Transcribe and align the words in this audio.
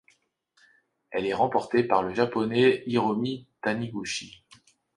Elle 1.11 1.27
est 1.27 1.33
remportée 1.35 1.83
par 1.83 2.01
le 2.01 2.11
Japonais 2.15 2.81
Hiromi 2.87 3.47
Taniguchi. 3.61 4.43